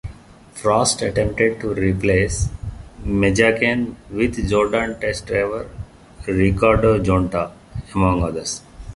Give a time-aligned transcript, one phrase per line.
[0.55, 2.49] Prost attempted to replace
[3.05, 5.69] Mazzacane with Jordan test driver
[6.27, 7.51] Ricardo Zonta,
[7.93, 8.61] among others.